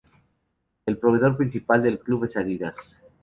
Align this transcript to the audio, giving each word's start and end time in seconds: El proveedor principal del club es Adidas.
El 0.87 0.97
proveedor 0.97 1.37
principal 1.37 1.83
del 1.83 1.99
club 1.99 2.25
es 2.25 2.35
Adidas. 2.35 2.99